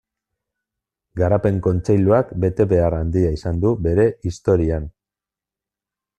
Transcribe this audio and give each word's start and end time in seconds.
Garapen 1.21 1.59
Kontseiluak 1.67 2.31
betebehar 2.47 2.97
handia 3.01 3.35
izan 3.37 3.61
du 3.67 3.75
bere 3.89 4.09
historian. 4.31 4.91